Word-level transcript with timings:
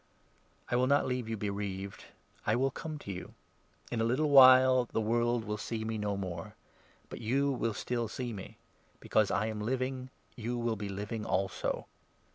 I 0.71 0.75
will 0.75 0.87
not 0.87 1.01
18 1.05 1.09
leave 1.09 1.29
you 1.29 1.37
bereaved; 1.37 2.05
I 2.47 2.55
will 2.55 2.71
come 2.71 2.97
to 2.97 3.11
you. 3.11 3.35
In 3.91 4.01
a 4.01 4.03
little 4.03 4.31
while 4.31 4.85
the 4.85 4.93
19 4.99 5.05
world 5.11 5.45
will 5.45 5.59
see 5.59 5.85
me 5.85 5.99
no 5.99 6.17
more, 6.17 6.55
but 7.07 7.21
you 7.21 7.51
will 7.51 7.75
still 7.75 8.07
see 8.07 8.33
me; 8.33 8.57
because 8.99 9.29
I 9.29 9.45
am 9.45 9.61
living, 9.61 10.09
you 10.35 10.57
will 10.57 10.75
be 10.75 10.89
living 10.89 11.23
also. 11.23 11.85